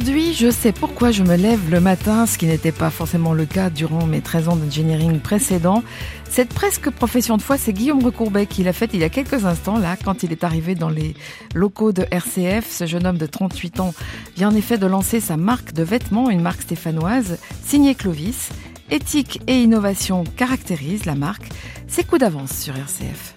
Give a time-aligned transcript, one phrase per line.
[0.00, 3.44] Aujourd'hui, je sais pourquoi je me lève le matin, ce qui n'était pas forcément le
[3.44, 5.82] cas durant mes 13 ans d'engineering précédents.
[6.26, 9.44] Cette presque profession de foi, c'est Guillaume Recourbet qui l'a faite il y a quelques
[9.44, 11.14] instants, là, quand il est arrivé dans les
[11.54, 12.66] locaux de RCF.
[12.66, 13.92] Ce jeune homme de 38 ans
[14.36, 18.48] vient en effet de lancer sa marque de vêtements, une marque stéphanoise, signée Clovis.
[18.90, 21.50] Éthique et innovation caractérisent la marque.
[21.88, 23.34] C'est coup d'avance sur RCF.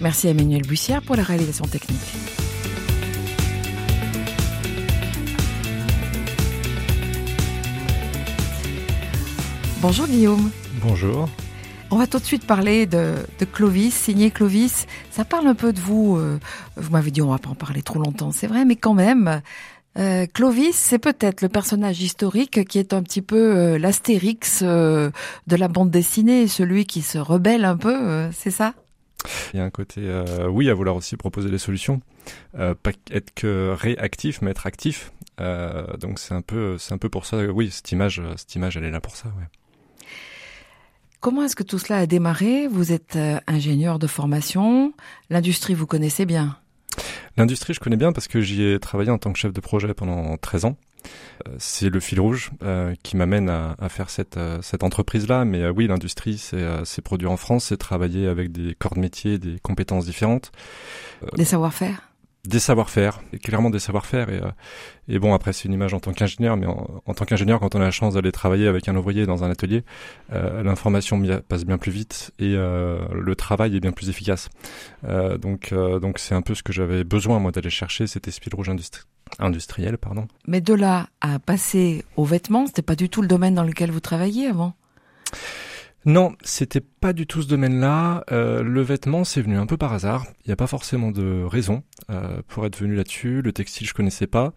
[0.00, 1.98] Merci à Emmanuel Bussière pour la réalisation technique.
[9.80, 10.50] Bonjour Guillaume.
[10.82, 11.28] Bonjour.
[11.90, 13.14] On va tout de suite parler de,
[13.52, 14.86] Clovis, signé Clovis.
[15.10, 16.16] Ça parle un peu de vous.
[16.16, 16.38] Euh,
[16.76, 19.40] vous m'avez dit on va pas en parler trop longtemps, c'est vrai, mais quand même.
[19.98, 25.12] Euh, Clovis, c'est peut-être le personnage historique qui est un petit peu euh, l'astérix de
[25.48, 28.74] la bande dessinée, celui qui se rebelle un peu, c'est ça?
[29.52, 32.00] Il y a un côté, euh, oui, à vouloir aussi proposer des solutions,
[32.58, 35.12] euh, pas être que réactif, mais être actif.
[35.40, 37.38] Euh, donc c'est un peu, c'est un peu pour ça.
[37.46, 39.28] Oui, cette image, cette image, elle est là pour ça.
[39.28, 40.06] Ouais.
[41.20, 42.68] Comment est-ce que tout cela a démarré?
[42.68, 44.92] Vous êtes ingénieur de formation.
[45.30, 46.56] L'industrie, vous connaissez bien?
[47.36, 49.94] L'industrie, je connais bien parce que j'y ai travaillé en tant que chef de projet
[49.94, 50.76] pendant 13 ans.
[51.46, 55.44] Euh, c'est le fil rouge euh, qui m'amène à, faire cette, euh, cette entreprise-là.
[55.44, 59.58] Mais oui, l'industrie, c'est produire en France, c'est travailler avec des corps de métier, des
[59.60, 60.52] compétences différentes.
[61.36, 62.02] Des savoir-faire?
[62.46, 64.30] des savoir-faire, clairement des savoir-faire.
[64.30, 64.40] Et,
[65.08, 67.80] et bon, après, c'est une image en tant qu'ingénieur, mais en, tant qu'ingénieur, quand on
[67.80, 69.84] a la chance d'aller travailler avec un ouvrier dans un atelier,
[70.30, 74.48] l'information passe bien plus vite et le travail est bien plus efficace.
[75.02, 78.70] donc, donc c'est un peu ce que j'avais besoin, moi, d'aller chercher, cet esprit rouge
[78.70, 79.02] industrie
[79.38, 80.26] industriel, pardon.
[80.46, 83.90] Mais de là à passer aux vêtements, c'était pas du tout le domaine dans lequel
[83.90, 84.74] vous travailliez avant?
[86.04, 88.24] Non, c'était pas du tout ce domaine-là.
[88.30, 90.26] Euh, le vêtement, c'est venu un peu par hasard.
[90.44, 93.42] Il n'y a pas forcément de raison euh, pour être venu là-dessus.
[93.42, 94.52] Le textile, je connaissais pas.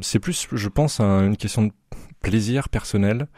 [0.00, 1.72] C'est plus, je pense, une question de
[2.20, 3.28] plaisir personnel.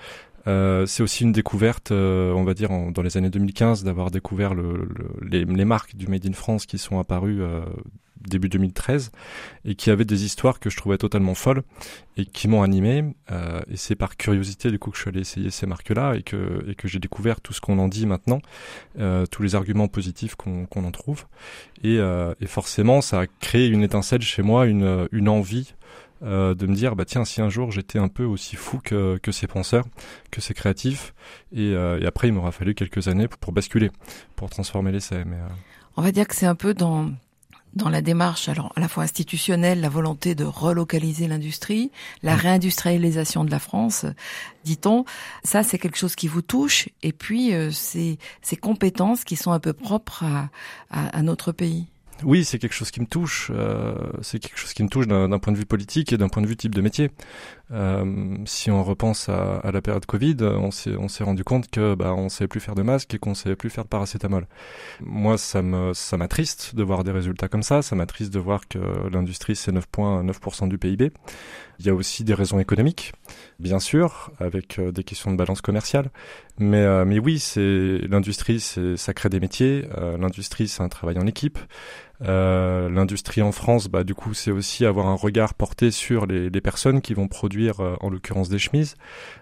[0.47, 5.45] Euh, c'est aussi une découverte, on va dire, dans les années 2015, d'avoir découvert les,
[5.45, 7.43] les, marques du Made in France qui sont apparues
[8.27, 9.11] début 2013
[9.65, 11.63] et qui avait des histoires que je trouvais totalement folles
[12.17, 15.21] et qui m'ont animé euh, et c'est par curiosité du coup que je suis allé
[15.21, 18.07] essayer ces marques là et que et que j'ai découvert tout ce qu'on en dit
[18.07, 18.41] maintenant
[18.99, 21.27] euh, tous les arguments positifs qu'on qu'on en trouve.
[21.83, 25.75] Et, euh, et forcément ça a créé une étincelle chez moi une une envie
[26.23, 29.17] euh, de me dire bah tiens si un jour j'étais un peu aussi fou que,
[29.23, 29.87] que ces penseurs
[30.31, 31.15] que ces créatifs
[31.51, 33.91] et, euh, et après il m'aura fallu quelques années pour, pour basculer
[34.37, 35.39] pour transformer l'essai mais
[35.97, 37.11] on va dire que c'est un peu dans
[37.75, 41.91] dans la démarche, alors à la fois institutionnelle, la volonté de relocaliser l'industrie,
[42.23, 42.39] la mm.
[42.39, 44.07] réindustrialisation de la France,
[44.65, 45.05] dit-on,
[45.45, 49.53] ça c'est quelque chose qui vous touche, et puis euh, ces, ces compétences qui sont
[49.53, 50.51] un peu propres à,
[50.91, 51.87] à, à notre pays.
[52.23, 53.51] Oui, c'est quelque chose qui me touche.
[53.55, 56.43] Euh, c'est quelque chose qui me touche d'un point de vue politique et d'un point
[56.43, 57.11] de vue type de métier.
[57.73, 62.15] Euh, si on repense à, à, la période Covid, on s'est rendu compte que bah
[62.15, 64.47] on savait plus faire de masques et qu'on savait plus faire de paracétamol.
[65.01, 67.83] Moi, ça me ça m'attriste de voir des résultats comme ça.
[67.83, 68.79] Ça m'attriste de voir que
[69.13, 71.13] l'industrie c'est 9,9% du PIB.
[71.81, 73.15] Il y a aussi des raisons économiques,
[73.59, 76.11] bien sûr, avec euh, des questions de balance commerciale.
[76.59, 79.87] Mais, euh, mais oui, c'est l'industrie, c'est ça crée des métiers.
[79.97, 81.59] Euh, l'industrie, c'est un travail en équipe.
[82.23, 86.51] Euh, l'industrie en France, bah, du coup, c'est aussi avoir un regard porté sur les,
[86.61, 88.97] personnes qui vont produire, en l'occurrence, des chemises,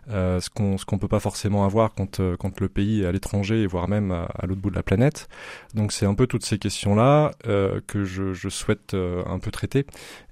[0.09, 3.67] ce qu'on ce qu'on peut pas forcément avoir quand quand le pays est à l'étranger,
[3.67, 5.29] voire même à, à l'autre bout de la planète.
[5.75, 9.85] Donc, c'est un peu toutes ces questions-là que je, je souhaite un peu traiter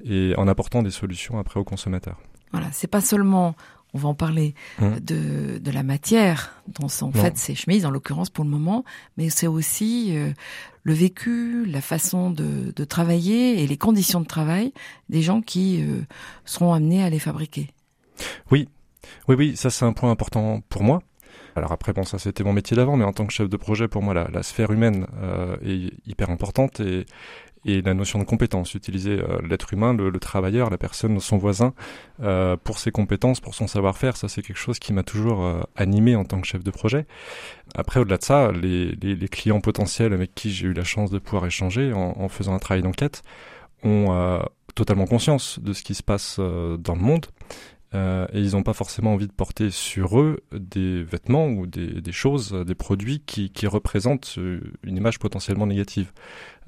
[0.05, 2.21] et en apportant des solutions après aux consommateurs.
[2.57, 3.55] Voilà, c'est pas seulement,
[3.93, 5.01] on va en parler, mmh.
[5.01, 8.83] de, de la matière dont sont faites ces chemises, en l'occurrence pour le moment,
[9.19, 10.33] mais c'est aussi euh,
[10.85, 14.73] le vécu, la façon de, de, travailler et les conditions de travail
[15.11, 16.01] des gens qui euh,
[16.47, 17.69] seront amenés à les fabriquer.
[18.51, 18.71] Oui,
[19.29, 21.03] oui, oui, ça c'est un point important pour moi.
[21.57, 23.87] Alors après, bon, ça c'était mon métier d'avant, mais en tant que chef de projet,
[23.87, 27.05] pour moi, la, la sphère humaine euh, est hyper importante et,
[27.67, 31.37] et la notion de compétence, utiliser euh, l'être humain, le, le, travailleur, la personne, son
[31.37, 31.75] voisin,
[32.23, 35.61] euh, pour ses compétences, pour son savoir-faire, ça c'est quelque chose qui m'a toujours euh,
[35.75, 37.07] animé en tant que chef de projet.
[37.75, 41.11] Après, au-delà de ça, les, les, les, clients potentiels avec qui j'ai eu la chance
[41.11, 43.23] de pouvoir échanger en, en faisant un travail d'enquête
[43.83, 44.39] ont euh,
[44.77, 47.27] totalement conscience de ce qui se passe dans le monde
[47.95, 52.01] euh, et ils n'ont pas forcément envie de porter sur eux des vêtements ou des,
[52.01, 56.13] des choses, des produits qui, qui, représentent euh, une image potentiellement négative.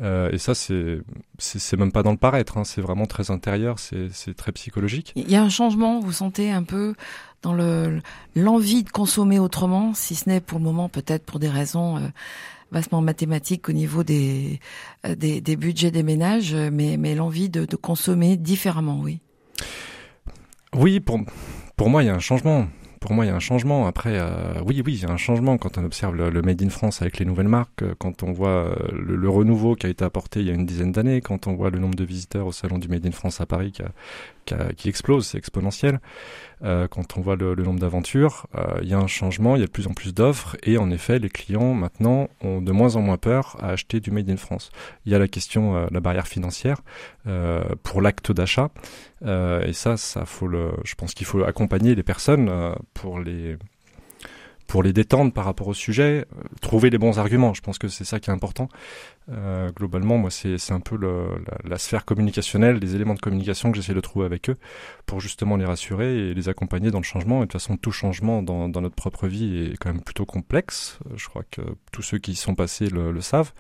[0.01, 1.01] Euh, et ça, c'est
[1.39, 5.13] c'est même pas dans le paraître, hein, c'est vraiment très intérieur, c'est très psychologique.
[5.17, 6.95] Il y a un changement, vous sentez un peu
[7.43, 8.01] dans le
[8.37, 12.09] l'envie de consommer autrement, si ce n'est pour le moment peut-être pour des raisons euh,
[12.71, 14.61] vastement mathématiques au niveau des,
[15.05, 19.21] euh, des, des budgets des ménages, mais, mais l'envie de, de consommer différemment, oui.
[20.79, 21.19] Oui, pour,
[21.77, 22.69] pour moi, il y a un changement.
[23.01, 23.89] Pour moi, il y a un changement.
[23.89, 26.69] Après, euh, oui, oui, il y a un changement quand on observe le, Made in
[26.69, 30.05] France avec les nouvelles marques, euh, quand on voit euh, le, renouveau qui a été
[30.05, 32.53] apporté il y a une dizaine d'années, quand on voit le nombre de visiteurs au
[32.53, 33.83] salon du Made in France à Paris qui,
[34.55, 36.01] a, qui, explose, c'est exponentiel.
[36.65, 39.61] Euh, quand on voit le, le nombre d'aventures, euh, il y a un changement, il
[39.61, 42.73] y a de plus en plus d'offres et en effet, les clients maintenant ont de
[42.73, 44.71] moins en moins peur à acheter du Made in France.
[45.07, 46.81] Il y a la question, la barrière financière
[47.29, 48.71] euh, pour l'acte d'achat.
[49.25, 52.51] Euh, et ça, ça faut le, je pense qu'il faut accompagner les personnes
[52.95, 53.57] pour les
[54.69, 57.55] pour les détendre par rapport au sujet, euh, trouver les bons arguments.
[57.55, 58.69] Je pense que c'est ça qui est important.
[59.31, 63.77] Euh, globalement, moi, c'est un peu le, la, sphère communicationnelle, les éléments de communication que
[63.77, 64.57] j'essaie de trouver avec eux
[65.07, 67.39] pour justement les rassurer et les accompagner dans le changement.
[67.39, 70.27] Et de toute façon, tout changement dans, dans notre propre vie est quand même plutôt
[70.27, 70.99] complexe.
[71.17, 73.53] Je crois que tous ceux qui y sont passés le, le savent.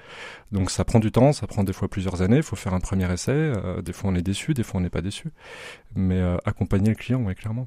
[0.53, 2.37] Donc ça prend du temps, ça prend des fois plusieurs années.
[2.37, 3.33] Il faut faire un premier essai.
[3.33, 5.31] Euh, des fois, on est déçu, des fois, on n'est pas déçu.
[5.95, 7.67] Mais euh, accompagner le client, oui, clairement.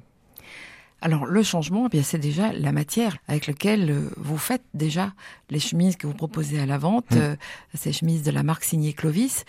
[1.01, 5.13] Alors le changement, eh bien c'est déjà la matière avec laquelle euh, vous faites déjà
[5.50, 7.18] les chemises que vous proposez à la vente, mmh.
[7.18, 7.36] euh,
[7.74, 9.45] ces chemises de la marque signée Clovis.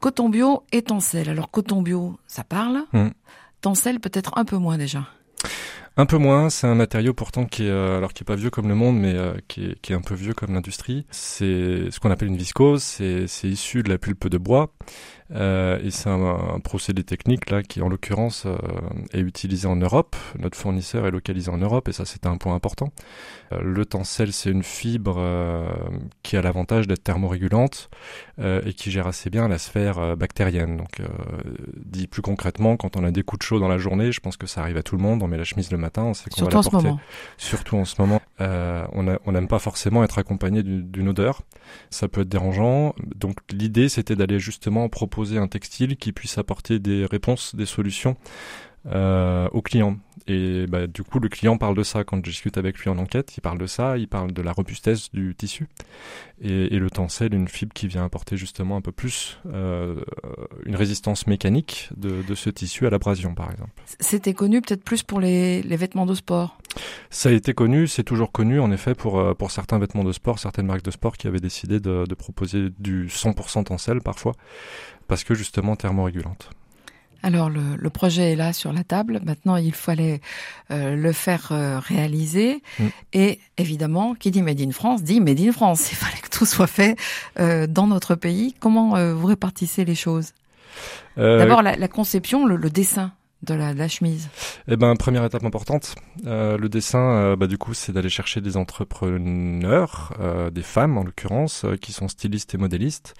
[0.00, 1.28] Coton bio et tencel.
[1.28, 2.84] Alors coton bio, ça parle.
[2.92, 3.08] Mmh.
[3.60, 5.06] Tencel peut-être un peu moins déjà.
[5.96, 8.50] Un peu moins, c'est un matériau pourtant qui est euh, alors qui est pas vieux
[8.50, 11.04] comme le monde, mais euh, qui, est, qui, est, un peu vieux comme l'industrie.
[11.10, 12.82] C'est ce qu'on appelle une viscose.
[12.82, 14.72] C'est issu de la pulpe de bois.
[15.32, 16.20] Euh, et c'est un,
[16.54, 18.56] un, procédé technique là qui en l'occurrence euh,
[19.12, 20.16] est utilisé en Europe.
[20.38, 22.92] Notre fournisseur est localisé en Europe et ça c'est un point important.
[23.52, 25.68] Euh, le tencel c'est une fibre euh,
[26.22, 27.90] qui a l'avantage d'être thermorégulante
[28.40, 30.76] euh, et qui gère assez bien la sphère bactérienne.
[30.76, 31.00] Donc
[31.76, 34.36] dit plus concrètement, quand on a des coups de chaud dans la journée, je pense
[34.36, 35.22] que ça arrive à tout le monde.
[35.22, 36.88] On met la chemise le matin, on sait qu'on va la porter.
[36.88, 37.00] Moment.
[37.36, 41.42] Surtout en ce moment, on n'aime pas forcément être accompagné d'une odeur.
[41.90, 42.94] Ça peut être dérangeant.
[43.14, 47.66] Donc l'idée c'était d'aller justement proposer proposer un textile qui puisse apporter des réponses, des
[47.66, 48.16] solutions
[48.86, 49.98] euh, au client.
[50.26, 52.98] Et bah, du coup, le client parle de ça quand je discute avec lui en
[52.98, 53.36] enquête.
[53.36, 55.66] Il parle de ça, il parle de la robustesse du tissu.
[56.40, 60.00] Et, et le tencel, une fibre qui vient apporter justement un peu plus euh,
[60.64, 63.72] une résistance mécanique de, de ce tissu à l'abrasion, par exemple.
[63.98, 66.56] C'était connu peut-être plus pour les, les, vêtements de sport
[67.10, 70.12] Ça a été connu, c'est toujours connu en effet pour, euh, pour certains vêtements de
[70.12, 74.32] sport, certaines marques de sport qui avaient décidé de, de proposer du 100% tencel parfois,
[75.10, 76.50] parce que justement thermorégulante.
[77.24, 79.20] Alors le, le, projet est là sur la table.
[79.24, 80.20] Maintenant, il fallait
[80.70, 82.62] euh, le faire euh, réaliser.
[82.78, 82.86] Mm.
[83.12, 85.90] Et évidemment, qui dit Made in France dit Made in France.
[85.90, 86.96] Il fallait que tout soit fait
[87.40, 88.54] euh, dans notre pays.
[88.60, 90.32] Comment vous répartissez les choses?
[91.16, 93.12] D'abord la, la, conception, le, le dessin
[93.42, 94.28] de la, la chemise
[94.68, 95.94] Eh ben, première étape importante,
[96.26, 100.98] euh, le dessin, euh, bah, du coup, c'est d'aller chercher des entrepreneurs, euh, des femmes
[100.98, 103.14] en l'occurrence, euh, qui sont stylistes et modélistes,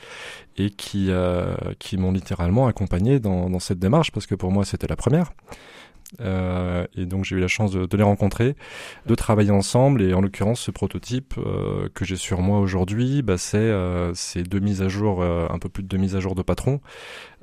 [0.56, 4.64] et qui, euh, qui m'ont littéralement accompagné dans, dans, cette démarche, parce que pour moi,
[4.64, 5.32] c'était la première.
[6.20, 8.56] Euh, et donc j'ai eu la chance de, de, les rencontrer,
[9.06, 10.02] de travailler ensemble.
[10.02, 14.60] Et en l'occurrence, ce prototype euh, que j'ai sur moi aujourd'hui, bah, c'est euh, deux
[14.60, 16.80] mises à jour, euh, un peu plus de deux mises à jour de patron.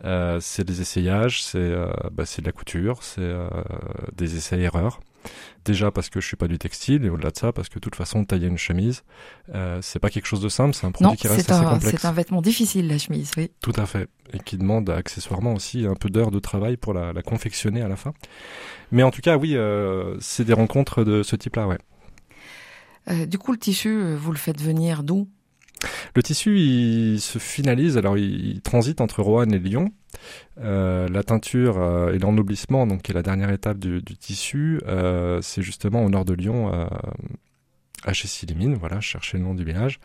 [0.04, 3.34] Euh, c'est des essayages, c'est euh, bah, de la couture, c'est
[4.16, 5.00] des essais-erreurs.
[5.66, 7.80] Déjà parce que je suis pas du textile et au-delà de ça parce que de
[7.80, 9.04] toute façon tailler une chemise
[9.54, 11.66] euh, c'est pas quelque chose de simple, c'est un produit non, qui reste un, assez
[11.66, 12.02] complexe.
[12.02, 13.52] C'est un vêtement difficile la chemise, oui.
[13.62, 17.14] Tout à fait et qui demande accessoirement aussi un peu d'heures de travail pour la,
[17.14, 18.14] la, confectionner à la fin.
[18.92, 21.78] Mais en tout cas oui, euh, c'est des rencontres de ce type-là, ouais.
[23.10, 25.30] Euh, du coup le tissu, vous le faites venir d'où?
[26.16, 29.92] Le tissu, il se finalise, alors il, il transite entre Roanne et Lyon.
[30.60, 35.40] Euh, la teinture euh, et l'ennoblissement, donc qui est la dernière étape du, tissu, euh,
[35.42, 36.90] c'est justement au nord de Lyon,
[38.04, 40.00] à chez Silimine, voilà, chercher le nom du village.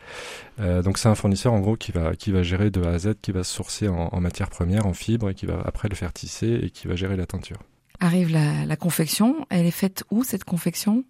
[0.57, 3.13] Donc c'est un fournisseur en gros qui va qui va gérer de A à Z,
[3.21, 6.13] qui va sourcer en, en matière première, en fibre, et qui va après le faire
[6.13, 7.57] tisser et qui va gérer la teinture.
[7.99, 11.03] Arrive la, la confection, elle est faite où cette confection?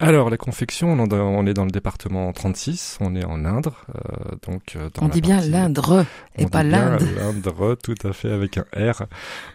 [0.00, 4.76] Alors la confection, on, est dans le département 36, on est en Indre, euh, donc
[4.76, 7.02] euh, on dit bien l'Indre et pas l'Inde.
[7.16, 9.06] L'Indre, tout à fait avec un R.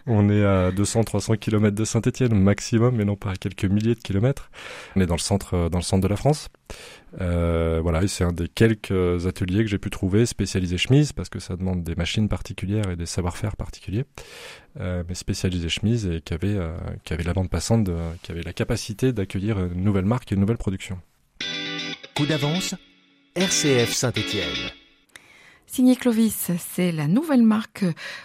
[0.06, 4.00] On est à 200-300 km de Saint-Étienne maximum, mais non pas à quelques milliers de
[4.00, 4.50] kilomètres.
[4.96, 6.50] On est dans le centre, dans le centre de la France.
[7.20, 11.38] Euh, voilà, c'est un des quelques ateliers que j'ai pu trouver spécialisés chemise parce que
[11.38, 14.04] ça demande des machines particulières et des savoir-faire particuliers,
[14.80, 16.72] euh, mais spécialisés chemise et qui avait, euh,
[17.04, 17.88] qui avait la bande passante,
[18.22, 20.98] qui avait la capacité d'accueillir une nouvelle marque et une nouvelle production.
[22.16, 22.74] Coup d'avance,
[23.34, 24.70] RCF Saint-Étienne.
[25.66, 27.84] Signé Clovis, c'est la nouvelle marque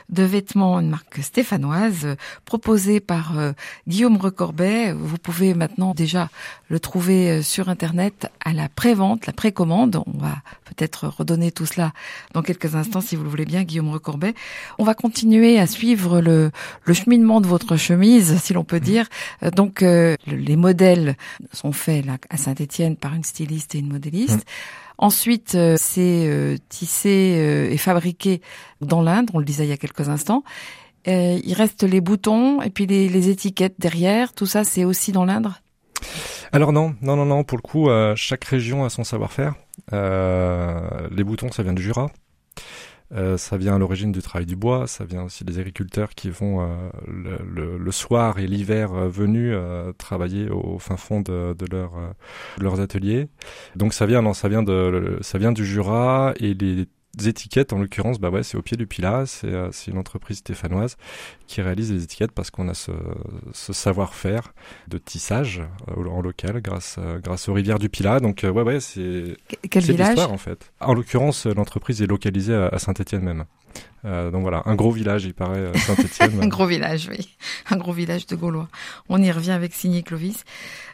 [0.10, 2.15] de vêtements, une marque stéphanoise
[2.46, 3.53] proposée par euh,
[3.88, 4.93] Guillaume Recorbet.
[4.93, 6.29] Vous pouvez maintenant déjà
[6.67, 10.03] le trouver euh, sur Internet à la prévente, la précommande.
[10.05, 11.91] On va peut-être redonner tout cela
[12.34, 14.36] dans quelques instants si vous le voulez bien, Guillaume Recorbet.
[14.77, 16.51] On va continuer à suivre le,
[16.93, 19.08] cheminement de votre chemise, si l'on peut dire.
[19.41, 21.15] Euh, donc les modèles
[21.51, 24.46] sont faits à Saint-Étienne par une styliste et une modéliste.
[25.01, 28.41] Ensuite, euh, c'est euh, tissé euh, et fabriqué
[28.82, 30.44] dans l'Inde, on le disait il y a quelques instants.
[31.06, 34.34] il reste les boutons et puis les, étiquettes derrière.
[34.34, 35.62] Tout ça, c'est aussi dans l'Indre
[36.51, 37.44] alors non, non, non, non.
[37.44, 39.53] Pour le coup, chaque région a son savoir-faire.
[39.91, 42.10] les boutons, ça vient du Jura.
[43.12, 46.30] Euh, ça vient à l'origine du travail du bois, ça vient aussi des agriculteurs qui
[46.30, 49.56] vont euh, le, le, soir et l'hiver euh, venus
[49.98, 51.94] travailler au fin fond de, de, leur,
[52.60, 53.28] leurs ateliers.
[53.75, 56.88] Donc ça vient, non, ça vient de, ça vient du Jura et les
[57.27, 59.25] étiquettes, en l'occurrence, bah ouais, c'est au pied du Pilat.
[59.25, 60.97] C'est une entreprise stéphanoise
[61.47, 62.91] qui réalise les étiquettes parce qu'on a ce,
[63.53, 64.53] ce savoir-faire
[64.88, 65.61] de tissage
[65.95, 68.19] en local grâce, grâce aux rivières du Pilat.
[68.19, 69.38] Donc, ouais, ouais, c'est
[69.75, 70.19] village?
[70.19, 70.71] en fait.
[70.79, 73.45] En l'occurrence, l'entreprise est localisée à, Saint-Étienne même.
[74.05, 76.39] Euh, donc voilà, un gros village, il paraît, Saint-Étienne.
[76.41, 77.35] un gros village, oui.
[77.69, 78.67] Un gros village de Gaulois.
[79.09, 80.43] On y revient avec Signé Clovis.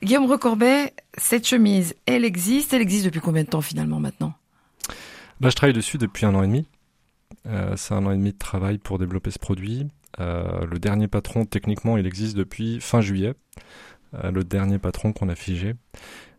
[0.04, 2.74] Guillaume Recorbet, cette chemise, elle existe?
[2.74, 4.34] Elle existe depuis combien de temps finalement maintenant?
[5.40, 6.68] Bah, Je travaille dessus depuis un an et demi.
[7.48, 9.88] Euh, c'est un an et demi de travail pour développer ce produit.
[10.20, 13.34] Euh, le dernier patron, techniquement, il existe depuis fin juillet.
[14.14, 15.76] Euh, le dernier patron qu'on a figé.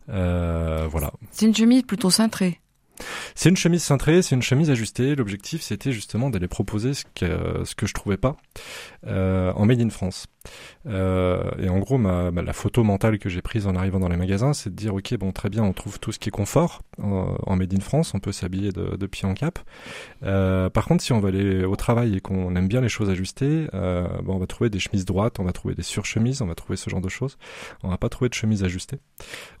[0.07, 1.11] voilà.
[1.31, 2.59] C'est une chemise plutôt cintrée.
[3.35, 5.15] C'est une chemise cintrée, c'est une chemise ajustée.
[5.15, 8.37] L'objectif, c'était justement d'aller proposer ce que, ce que je trouvais pas
[9.05, 10.27] euh, en Made in France.
[10.87, 14.17] Euh, et en gros, ma, la photo mentale que j'ai prise en arrivant dans les
[14.17, 16.81] magasins, c'est de dire, ok, bon, très bien, on trouve tout ce qui est confort
[17.01, 19.59] en, Made in France, on peut s'habiller de, de, pied en cap.
[20.23, 23.09] Euh, par contre, si on va aller au travail et qu'on aime bien les choses
[23.09, 26.47] ajustées, euh, bon, on va trouver des chemises droites, on va trouver des surchemises, on
[26.47, 27.37] va trouver ce genre de choses.
[27.83, 28.99] On va pas trouver de chemises ajustées.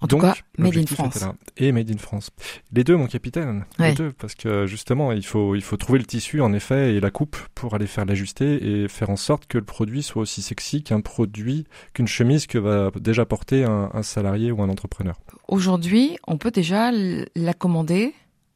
[0.01, 1.25] En tout cas, Made in France.
[1.57, 2.29] Et Made in France.
[2.71, 3.65] Les deux, mon capitaine.
[3.79, 6.99] Les deux, parce que justement, il faut, il faut trouver le tissu, en effet, et
[6.99, 10.41] la coupe pour aller faire l'ajuster et faire en sorte que le produit soit aussi
[10.41, 15.15] sexy qu'un produit, qu'une chemise que va déjà porter un, salarié ou un entrepreneur.
[15.47, 18.13] Aujourd'hui, on peut déjà la commander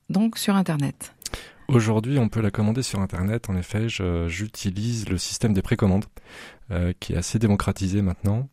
[0.10, 1.16] donc sur Internet.
[1.68, 3.50] Aujourd'hui, on peut la commander sur Internet.
[3.50, 3.88] En effet,
[4.28, 6.04] j'utilise le système des précommandes,
[6.72, 8.50] euh, qui est assez démocratisé maintenant.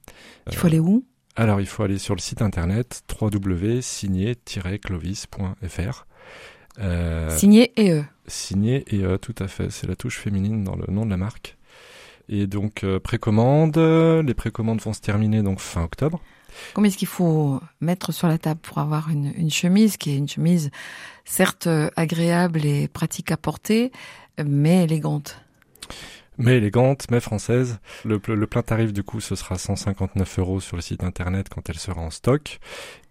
[0.49, 1.05] Il faut aller où?
[1.35, 6.07] Alors, il faut aller sur le site internet www.signé-clovis.fr.
[6.81, 8.05] Euh, signé et E.
[8.27, 9.71] Signé et E, tout à fait.
[9.71, 11.58] C'est la touche féminine dans le nom de la marque.
[12.29, 16.21] Et donc euh, précommande, les précommandes vont se terminer donc fin octobre.
[16.75, 20.17] Combien est-ce qu'il faut mettre sur la table pour avoir une, une chemise qui est
[20.17, 20.71] une chemise
[21.25, 23.93] certes agréable et pratique à porter,
[24.45, 25.41] mais élégante?
[26.39, 27.81] Mais élégante, mais française.
[28.05, 31.69] Le, le, plein tarif du coup ce sera 159 euros sur le site internet quand
[31.69, 32.61] elle sera en stock.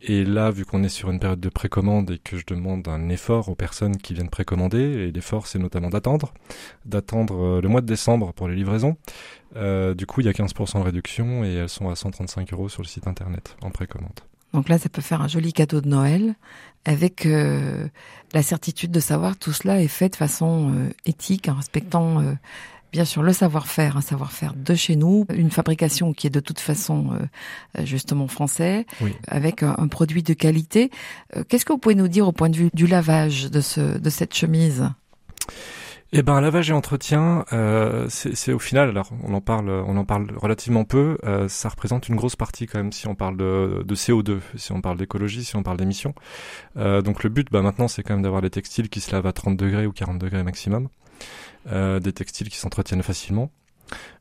[0.01, 3.09] Et là, vu qu'on est sur une période de précommande et que je demande un
[3.09, 6.33] effort aux personnes qui viennent précommander, et l'effort c'est notamment d'attendre,
[6.85, 8.95] d'attendre euh, le mois de décembre pour les livraisons.
[9.55, 12.69] Euh, du coup, il y a 15% de réduction et elles sont à 135 euros
[12.69, 14.19] sur le site internet en précommande.
[14.53, 16.35] Donc là, ça peut faire un joli cadeau de Noël
[16.85, 17.87] avec euh,
[18.33, 22.23] la certitude de savoir tout cela est fait de façon éthique, en respectant
[22.91, 26.59] bien sûr le savoir-faire, un savoir-faire de chez nous, une fabrication qui est de toute
[26.59, 28.85] façon euh, justement français,
[29.27, 30.91] avec un, produit de qualité.
[31.35, 33.97] Euh, qu'est-ce que vous pouvez nous dire au point de vue du lavage de, ce,
[33.97, 34.89] de cette chemise?
[36.13, 40.05] Eh ben, lavage et entretien, euh, c'est au final, alors on en parle, on en
[40.05, 41.17] parle relativement peu.
[41.25, 44.71] Euh, ça représente une grosse partie quand même si on parle de, de CO2, si
[44.71, 46.15] on parle d'écologie, si on parle d'émissions.
[46.77, 49.25] Euh, donc le but, bah maintenant, c'est quand même d'avoir des textiles qui se lavent
[49.25, 50.87] à 30 degrés ou 40 degrés maximum.
[51.71, 53.51] Euh, des textiles qui s'entretiennent facilement.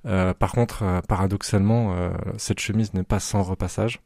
[0.04, 4.00] Euh, par contre, euh, paradoxalement, cette chemise n'est pas sans repassage,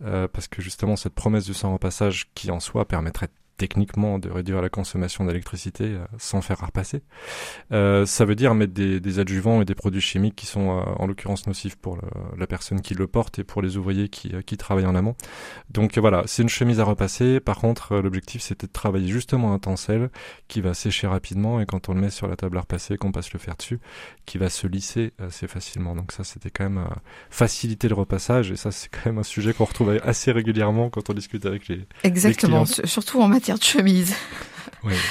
[0.00, 4.60] parce que justement cette promesse du sans repassage qui en soi permettrait techniquement de réduire
[4.60, 7.02] la consommation d'électricité euh, sans faire repasser.
[7.72, 10.82] Euh, ça veut dire mettre des, des, adjuvants et des produits chimiques qui sont euh,
[10.96, 11.98] en l'occurrence nocifs pour
[12.36, 15.14] la personne qui le porte et pour les ouvriers qui, qui travaillent en amont.
[15.70, 17.40] Donc voilà, c'est une chemise à repasser.
[17.40, 20.10] Par contre, l'objectif c'était de travailler justement un tencel
[20.48, 23.12] qui va sécher rapidement et quand on le met sur la table à repasser, qu'on
[23.12, 23.78] passe le fer dessus,
[24.26, 25.94] qui va se lisser assez facilement.
[25.94, 26.86] Donc ça c'était quand même
[27.30, 31.10] faciliter le repassage et ça c'est quand même un sujet qu'on retrouve assez régulièrement quand
[31.10, 34.14] on discute avec les Exactement, les surtout en matière de chemise.
[34.82, 34.94] Oui.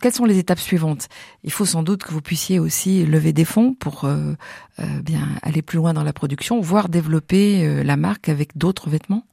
[0.00, 1.08] Quelles sont les étapes suivantes?
[1.44, 4.32] Il faut sans doute que vous puissiez aussi lever des fonds pour euh,
[4.78, 8.88] euh, bien aller plus loin dans la production, voire développer euh, la marque avec d'autres
[8.88, 9.26] vêtements?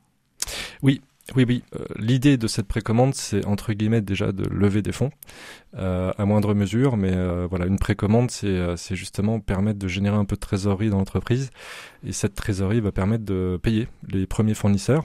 [0.82, 1.02] Oui,
[1.36, 1.64] oui, oui.
[1.98, 5.12] L'idée de cette précommande, c'est entre guillemets déjà de lever des fonds
[5.76, 7.14] à moindre mesure, mais
[7.48, 11.52] voilà, une précommande, c'est justement permettre de générer un peu de trésorerie dans l'entreprise,
[12.06, 15.04] et cette trésorerie va permettre de payer les premiers fournisseurs.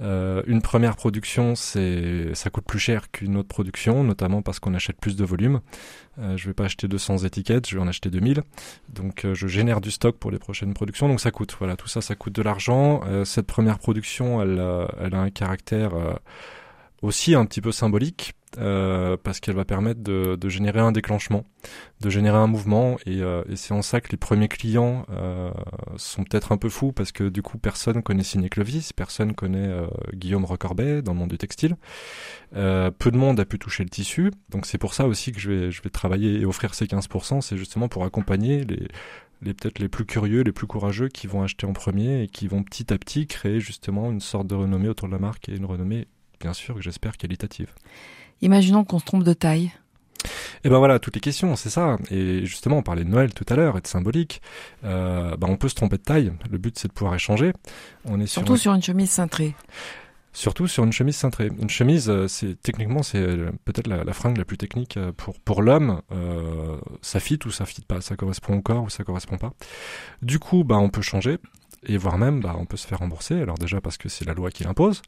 [0.00, 4.74] Euh, une première production, c'est, ça coûte plus cher qu'une autre production, notamment parce qu'on
[4.74, 5.60] achète plus de volume.
[6.18, 8.42] Euh, je vais pas acheter 200 étiquettes, je vais en acheter 2000.
[8.88, 11.54] Donc euh, je génère du stock pour les prochaines productions, donc ça coûte.
[11.58, 13.02] Voilà, tout ça, ça coûte de l'argent.
[13.06, 14.62] Euh, cette première production, elle,
[15.00, 15.92] elle a un caractère
[17.02, 21.44] aussi un petit peu symbolique euh, parce qu'elle va permettre de, de, générer un déclenchement,
[22.00, 25.50] de générer un mouvement et, euh, et c'est en ça que les premiers clients euh,
[25.96, 29.68] sont peut-être un peu fous parce que du coup personne connaît Signé Clovis, personne connaît
[29.68, 31.76] euh, Guillaume Recorbet dans le monde du textile,
[32.56, 35.38] euh, peu de monde a pu toucher le tissu, donc c'est pour ça aussi que
[35.38, 38.88] je vais, je vais travailler et offrir ces 15%, c'est justement pour accompagner les
[39.42, 42.46] les peut-être les plus curieux, les plus courageux qui vont acheter en premier et qui
[42.46, 45.56] vont petit à petit créer justement une sorte de renommée autour de la marque et
[45.56, 46.08] une renommée
[46.40, 47.72] bien sûr que j'espère qualitative.
[48.42, 49.72] Imaginons qu'on se trompe de taille.
[50.64, 51.96] Et ben voilà, toutes les questions, c'est ça.
[52.10, 54.42] Et justement, on parlait de Noël tout à l'heure et de symbolique.
[54.84, 56.32] Euh, ben on peut se tromper de taille.
[56.50, 57.52] Le but, c'est de pouvoir échanger.
[58.04, 59.54] On est surtout sur, une chemise cintrée.
[60.32, 61.50] Surtout sur une chemise cintrée.
[61.60, 65.40] Une chemise, euh, c'est techniquement, c'est euh, peut-être la, la, fringue la plus technique pour
[65.40, 66.02] pour l'homme.
[66.12, 69.54] Euh, ça fit ou ça fit pas, ça correspond au corps ou ça correspond pas?
[70.22, 71.38] Du coup, bah, on peut changer
[71.86, 73.40] et voire même bah, on peut se faire rembourser.
[73.40, 75.02] Alors déjà parce que c'est la loi qui l'impose,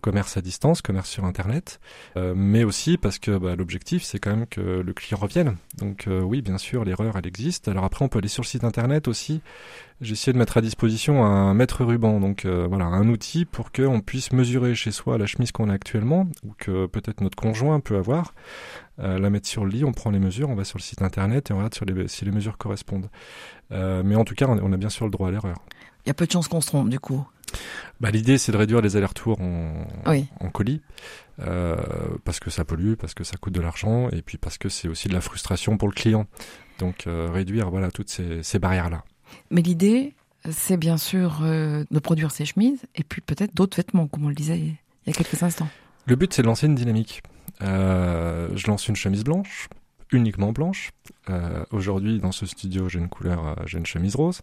[0.00, 1.80] commerce à distance, commerce sur Internet,
[2.16, 5.56] euh, mais aussi parce que bah, l'objectif c'est quand même que le client revienne.
[5.78, 7.68] Donc euh, oui, bien sûr, l'erreur elle existe.
[7.68, 9.40] Alors après on peut aller sur le site Internet aussi.
[10.00, 13.70] J'ai essayé de mettre à disposition un mètre ruban, donc euh, voilà, un outil pour
[13.70, 17.78] qu'on puisse mesurer chez soi la chemise qu'on a actuellement ou que peut-être notre conjoint
[17.80, 18.34] peut avoir.
[18.98, 21.50] la mettre sur le lit, on prend les mesures, on va sur le site internet
[21.50, 23.10] et on regarde si les mesures correspondent.
[23.70, 25.56] mais en tout cas, on a bien sûr le droit à l'erreur.
[26.04, 27.26] Il y a peu de chances qu'on se trompe du coup.
[28.00, 29.86] Bah, L'idée, c'est de réduire les allers-retours en,
[30.40, 30.80] en colis,
[31.40, 31.76] euh,
[32.24, 34.88] parce que ça pollue, parce que ça coûte de l'argent, et puis parce que c'est
[34.88, 36.26] aussi de la frustration pour le client.
[36.78, 39.04] Donc euh, réduire voilà toutes ces, ces barrières-là.
[39.50, 40.14] Mais l'idée,
[40.50, 44.28] c'est bien sûr euh, de produire ces chemises, et puis peut-être d'autres vêtements, comme on
[44.28, 45.68] le disait il y a quelques instants.
[46.06, 47.22] Le but, c'est de lancer une dynamique.
[47.60, 49.68] Je lance une chemise blanche,
[50.12, 50.92] uniquement blanche.
[51.30, 54.40] Euh, Aujourd'hui, dans ce studio, j'ai une couleur, euh, j'ai une chemise rose.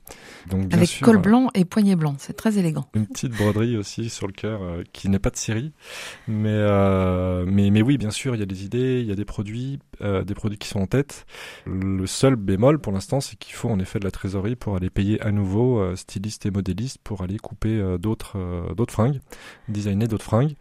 [0.49, 2.87] Donc, bien Avec col euh, blanc et poignet blanc, c'est très élégant.
[2.93, 5.73] Une petite broderie aussi sur le cœur euh, qui n'est pas de série.
[6.27, 9.15] Mais, euh, mais, mais oui, bien sûr, il y a des idées, il y a
[9.15, 11.25] des produits, des produits qui sont en tête.
[11.65, 14.89] Le seul bémol pour l'instant, c'est qu'il faut en effet de la trésorerie pour aller
[14.89, 18.37] payer à nouveau stylistes et modélistes pour aller couper d'autres
[18.75, 19.19] d'autres fringues,
[19.67, 20.55] designer d'autres fringues.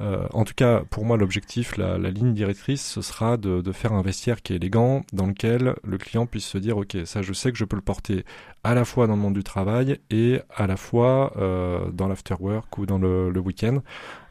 [0.00, 3.72] Euh, en tout cas, pour moi, l'objectif, la, la, ligne directrice, ce sera de, de,
[3.72, 7.22] faire un vestiaire qui est élégant, dans lequel le client puisse se dire, ok, ça,
[7.22, 8.24] je sais que je peux le porter
[8.64, 12.76] à la fois dans le monde du travail et à la fois euh, dans l'afterwork
[12.78, 13.82] ou dans le, le week-end,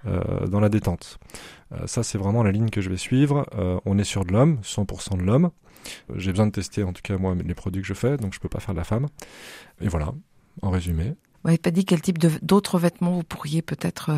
[0.06, 1.18] euh, dans la détente.
[1.72, 3.46] Euh, ça, c'est vraiment la ligne que je vais suivre.
[3.86, 5.52] On est sur de l'homme, 100% de l'homme.
[6.16, 8.40] J'ai besoin de tester, en tout cas, moi, les produits que je fais, donc je
[8.40, 9.08] peux pas faire de la femme.
[9.82, 10.14] Et voilà,
[10.62, 11.16] en résumé.
[11.44, 14.12] Vous n'avez pas dit quel type d'autres vêtements vous pourriez peut-être...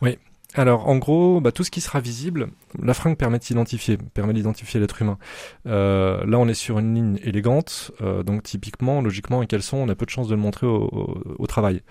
[0.00, 0.18] Oui,
[0.54, 2.48] alors, en gros, bah, tout ce qui sera visible,
[2.80, 5.18] la fringue permet d'identifier, permet d'identifier l'être humain.
[5.66, 9.88] Euh, là, on est sur une ligne élégante, euh, donc typiquement, logiquement, un caleçon, on
[9.88, 11.82] a peu de chances de le montrer au, travail.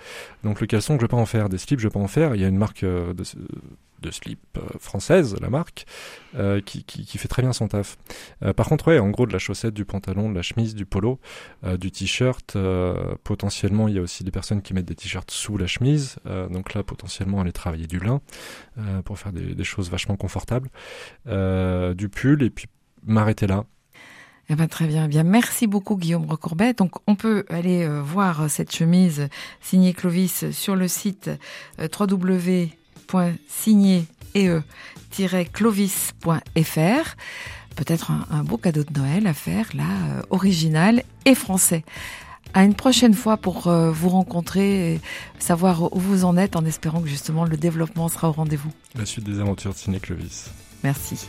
[0.44, 2.36] Donc le caleçon, je pas en faire, des slips, je pas en faire.
[2.36, 3.24] Il y a une marque euh, de,
[4.02, 5.86] de slip euh, française, la marque,
[6.36, 7.98] euh, qui, qui, fait très bien son taf.
[8.44, 10.86] Euh, par contre, ouais, en gros, de la chaussette, du pantalon, de la chemise, du
[10.86, 11.20] polo,
[11.80, 12.58] du t-shirt.
[13.24, 16.18] Potentiellement, il y a aussi des personnes qui mettent des t-shirts sous la chemise.
[16.50, 18.22] Donc là, potentiellement, aller travailler du lin
[19.06, 20.70] pour faire des, des, choses vachement confortables.
[21.26, 22.68] du pull, et puis
[23.06, 23.66] m'arrêter là.
[24.50, 25.06] Eh ben, très bien.
[25.06, 26.74] Eh bien, merci beaucoup Guillaume Recourbet.
[26.74, 29.28] Donc, on peut aller voir cette chemise
[29.62, 31.30] signée Clovis sur le site
[31.80, 32.81] www
[33.48, 37.16] signé e-clovis.fr.
[37.76, 41.84] Peut-être un, un, beau cadeau de Noël à faire, là, euh, original et français.
[42.54, 45.02] À une prochaine fois pour euh, vous rencontrer et
[45.40, 48.72] savoir où vous en êtes en espérant que justement le développement sera au rendez-vous.
[48.96, 50.50] La suite des aventures de Ciné Clovis.
[50.84, 51.28] Merci.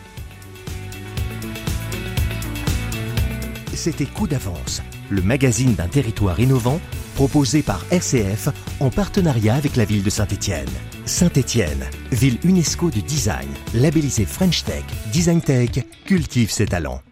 [3.73, 6.81] C'était Coup d'avance, le magazine d'un territoire innovant
[7.15, 8.49] proposé par RCF
[8.81, 10.69] en partenariat avec la ville de Saint-Étienne.
[11.05, 17.03] Saint-Étienne, ville UNESCO de design, labellisée French Tech, Design Tech, cultive ses talents.